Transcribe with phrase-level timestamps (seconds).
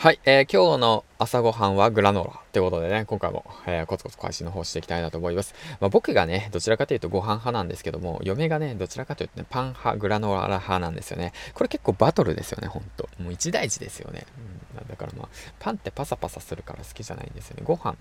[0.00, 5.52] はい、えー、今日の朝ごはんはグラノーラということでね、今回も、えー、コツコツ開始の方していきたいなと思います。
[5.80, 11.32] まあ、僕がね、どちらかというとご飯派なんですけども、嫁がね、どちらかというとね、パン派、グラノーラ派なんですよね。
[11.54, 13.08] これ結構バトルですよね、ほんと。
[13.18, 14.26] もう一大事ですよね。
[14.76, 15.28] うん、だからまあ、
[15.58, 17.62] パンってパサパサするから好きじゃないんですよね。
[17.64, 17.96] ご飯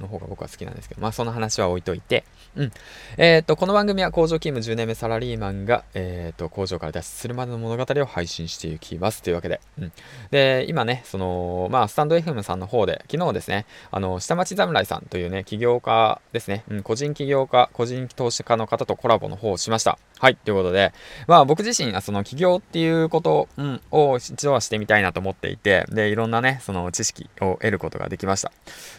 [0.00, 2.24] の方が僕は好きなんですけど、まあその話は置いといて、
[2.56, 2.72] うん。
[3.18, 9.22] えっ、ー、と、この番組は工場勤務10年目サラリーマンが、えっ、ー、と、工場から脱出するまでの物語を配信していきます。
[9.22, 9.92] というわけで、うん。
[10.30, 19.98] で、今ね、その、まあ、スタンド FM さんんの方で、昨日ですね、あの、下町侍さんというね、起業家ですね、うん、個人起業家、個人投資家の方とコラボの方をしました。
[20.18, 20.92] はい、ということで、
[21.26, 28.52] まあ僕自身はその起業っていうこと、うん、を一度はしてみたいなと思っていて、で、いろんなね、その知識を得ることができました。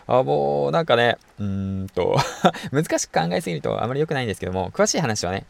[0.07, 2.17] あ、もう、なんかね、うんと
[2.71, 5.45] 難しく考えすぎるとあまり良くないんですけども、詳しい話はね、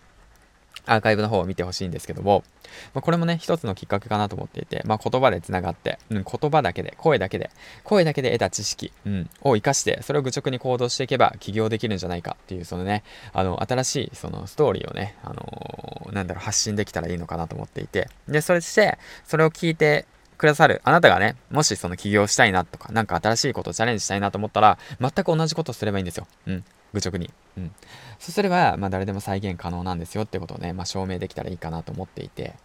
[0.86, 2.44] アーカイブの方を見てほしいんですけども、
[2.94, 7.50] まあ、これもね、一つのきっかけかなと思っていて、まあ、言葉で繋がって、うん、言葉だけで、声だけで、
[7.84, 20.06] 声だけで得た知識、うん、を活かして、それを愚直に行動していけば起業できるんじゃないかっていう、そのね、あの、新しいそのストーリーをね、あのー、なんだろう、発信できたらいいのかなと思っていて、で、それして、それを聞いて、
[20.38, 26.28] くださるあなたがね、もしその起業したいなとか、なんか新しいことをチャレンジしたいなと思ったら、全く同じことをすればいいんですよ。
[26.48, 26.64] うん。
[26.96, 27.30] 愚直に。
[27.58, 27.72] うん。
[28.20, 32.56] そうすれば、まあ、誰でも再現可能なんですよってことをね、まあ、証明できたらいいかなと思っていて、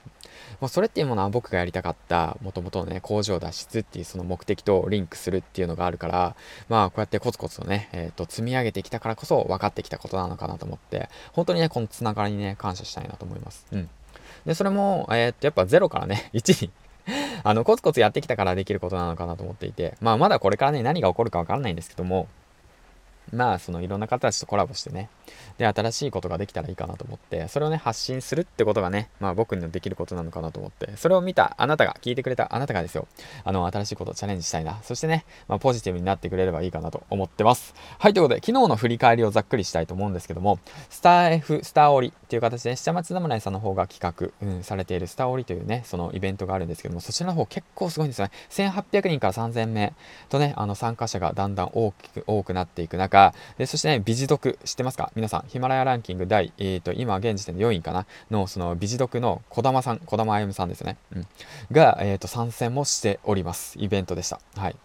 [0.60, 6.36] もうそれっていうものは僕がやりたかった、もともとのね、工場脱出っていうその目的とリンクするっていうのがあるから、
[6.68, 13.66] まあ、こうやってコツコツとね、えっ、ー、と、積み上げてきたからこそ分かってきたことなのかなと思って、本当にね、このつながりにね、感謝したいなと思います。
[13.72, 13.88] うん。
[14.46, 16.70] で、それも、えー、っと、やっぱ0からね、 1に
[17.42, 22.28] あの、コツコツやってきたからできることなのかなと思っていて、まあ、まだこれからね、何が起こるかわからないんですけども、
[23.32, 25.08] まあ、そのいろんな方たちとコラボしてね、
[25.58, 33.06] で、新しいことができたらいいかなと思って、それをね、発信するってことがね、まあ僕にできることなのかなと思って、それを見たあなたが、聞いてくれたあなたがですよ、
[33.44, 37.74] あの、新しいことをチャレンジしたいな、そしてね、まあポジティブになってくれればいいかなと思ってます。
[37.98, 40.58] はい、ということで、昨日の振り返りをざっくりしたいと思うんですけども、
[40.88, 48.32] スター F、スターオリっていう形で、下町侍さんの方が企画、うん、されているスターオリというね、そのイベントがあるんですけども、そちらの方結構すごいんですよね。
[48.50, 49.92] 1800人から3000名
[50.28, 53.19] とね、あの参加者がだんだん大きく、多くなっていく中、
[53.58, 55.10] でそしてね、美辞読知ってますか？
[55.14, 58.06] 皆さん、ヒマラヤランキング第、えーと、今現時点で4位かな？
[58.30, 60.96] の、その美辞読の児玉さん、児玉歩さんですね。
[61.14, 61.26] うん。
[61.72, 63.76] が、えっ、ー、と、参戦もしております。
[63.78, 64.40] イベントでした。
[64.56, 64.76] はい。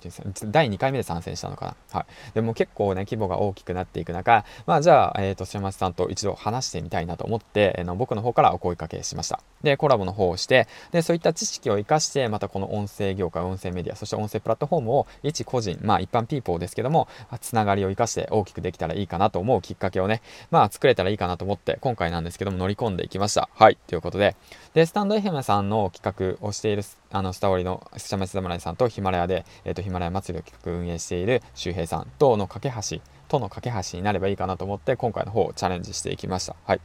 [0.45, 1.99] 第2回目で参戦したのかな？
[1.99, 2.33] はい。
[2.33, 9.39] でも結構ね、規模が大きくなっていく中、まあ、じゃあ、えっ、ー、と、島松さんと一度話してみたいなと思って、えー、の僕の方からお声かけしました。
[9.63, 17.07] で、コラボの方をして、で、そういった知識を活かして、またこの音声業界、音声メディア、そして音声プラットフォームを一個人、まあ一般ピーポーですけども、
[17.41, 20.21] つながりを活かして大きくできたらいいかなと思うきっかけをね、
[20.51, 23.49] まあ作れたらいいかなと思って、今回なんですけども乗り込んでいきました。
[23.53, 23.77] はい。
[23.87, 24.35] ということで、
[24.73, 36.55] で、スタンド FM さんの企画をしている、あの、スタオリの下町侍さんとヒマラヤで、えっ、ー、と、ヒマラヤ祭りを企画運営している周平さんとの架け橋、との架け橋になればいいかなと思って、今回の方をチャレンジしていきました。
[36.65, 36.81] はい。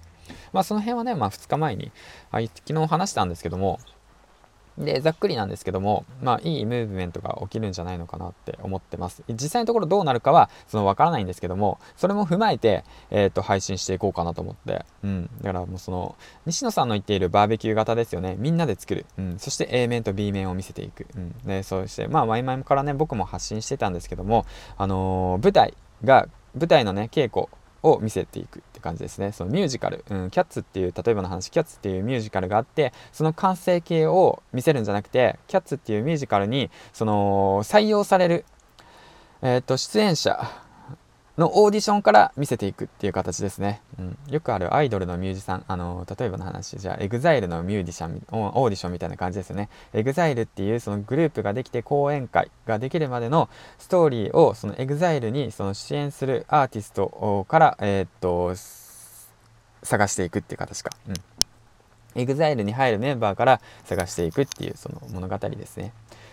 [0.52, 1.90] まあ、その辺はね、まあ、2日前に、
[2.30, 3.80] はい、昨日話したんですけども、
[4.80, 9.22] で、ざっくりなんですけども、まあ、いいムーブメントが起きるんじゃないのかなって思ってます。
[9.28, 14.84] 実際のところどうなるかは、その、わからないんですけども、それも踏まえて、えっ、ー、と、配信していこうかなと思って。
[15.04, 15.30] うん。
[15.42, 18.36] だからもうその、西野さんの言っているバーベキュー型ですよね。
[18.38, 19.06] みんなで作る。
[19.18, 19.38] うん。
[19.38, 21.06] そして A 面と B 面を見せていく。
[21.14, 21.32] うん。
[21.44, 24.46] で、そうして、まあ、前々からね、僕も発信してたんですけども、
[24.78, 25.74] あのー、舞台
[26.04, 27.46] が、舞台のね、稽古
[27.82, 29.32] を見せていくって感じですね。
[29.32, 38.44] そのミュージカル、うん、キャッツっていう、例えばの話、キャッツっていうミュージカルがあって、その完成形を見せるんじゃなくて、キャッツっていうミュージカルに、その、採用される、
[39.42, 40.50] えっ、ー、と、出演者
[41.40, 43.80] のオーディションから見せていくっていう形ですね。
[43.98, 49.70] うん、よくあるアイドルのミュージシャン、あの、例えばの話、じゃあ、 EXILE のミュージシャン、オーディションみたいな感じですよね。
[49.94, 58.54] EXILE っていうそのグループができて講演会ができるまでのストーリーを、その EXILE にその支援するアーティストから、えー、っと、
[59.82, 60.90] 探していくっていう形か。
[61.08, 61.14] うん。
[62.16, 65.92] EXILE に入るメンバーから探していくっていうその物語ですね。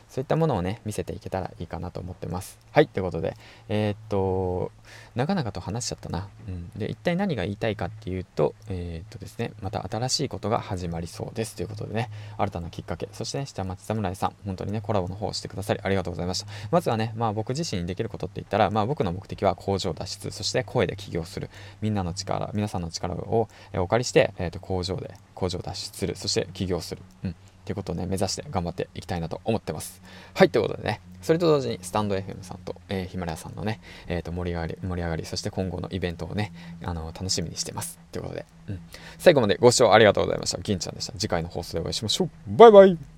[0.10, 2.58] そういったものをね、見せていけたらいいかなと思ってます。
[2.72, 3.36] はい、ということで、
[3.70, 4.72] えー、っと、
[5.16, 6.28] 長々と話しちゃったな。
[6.48, 6.70] うん。
[6.78, 11.56] で、一体何が言いたいかっていうと、えー、っとですね、また新しいことが始まりそうです。
[11.56, 16.48] ということでね、新たなきっかけ、そしてね、下町侍さん、本当にね、コラボの方をしてくださりありがとうございました。
[16.72, 21.50] まずはね、まあ僕自身にできることって言ったら、まあ僕の目的は工場脱出、そして声で起業する。
[21.82, 26.16] みんなの力、皆さんの力をお借りして、えー、っと工場で、工場脱出する。
[26.16, 27.02] そして起業する。
[27.24, 27.36] うん。
[27.68, 30.02] ていうことをね、目指して頑張っていきたいなと思ってます。
[30.34, 36.54] はい、ということでね、それと同時にスタンド FM さんと、えー、ヒマラヤさんのね、えっ、ー、と盛り上がり、盛り上がり、そして今後のイベントをね、
[36.84, 38.00] あの、楽しみにしてます。
[38.12, 38.80] ということで、うん。
[39.18, 40.60] 最後までご視聴ありがとうございました。
[40.60, 41.14] 銀ちゃんでした。
[41.14, 42.30] 次回の放送でお会いしましょう。
[42.48, 43.17] バイバイ